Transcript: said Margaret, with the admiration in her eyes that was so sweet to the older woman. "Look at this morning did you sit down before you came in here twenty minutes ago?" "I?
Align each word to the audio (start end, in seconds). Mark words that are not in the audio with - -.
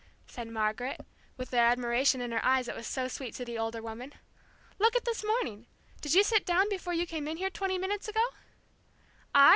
said 0.25 0.47
Margaret, 0.47 0.99
with 1.37 1.51
the 1.51 1.59
admiration 1.59 2.21
in 2.21 2.31
her 2.31 2.43
eyes 2.43 2.65
that 2.65 2.75
was 2.75 2.87
so 2.87 3.07
sweet 3.07 3.35
to 3.35 3.45
the 3.45 3.59
older 3.59 3.83
woman. 3.83 4.13
"Look 4.79 4.95
at 4.95 5.05
this 5.05 5.23
morning 5.23 5.67
did 6.01 6.15
you 6.15 6.23
sit 6.23 6.43
down 6.43 6.69
before 6.69 6.93
you 6.95 7.05
came 7.05 7.27
in 7.27 7.37
here 7.37 7.51
twenty 7.51 7.77
minutes 7.77 8.07
ago?" 8.07 8.25
"I? 9.35 9.49